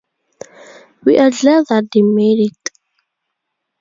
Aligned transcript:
We 1.05 1.19
are 1.19 1.29
glad 1.29 1.67
that 1.69 1.87
they 1.93 2.01
made 2.01 2.39
it. 2.49 2.69